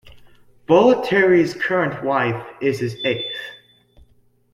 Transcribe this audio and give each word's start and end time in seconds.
Bollettieri's 0.67 1.53
current 1.53 2.03
wife 2.03 2.43
is 2.59 2.79
his 2.79 2.95
eighth. 3.05 3.37